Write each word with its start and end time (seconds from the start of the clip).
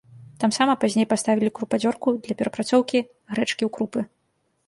Тамсама 0.43 0.75
пазней 0.83 1.05
паставілі 1.11 1.49
крупадзёрку 1.59 2.07
для 2.27 2.37
перапрацоўкі 2.39 2.99
грэчкі 3.33 3.63
ў 3.65 3.69
крупы. 3.77 3.99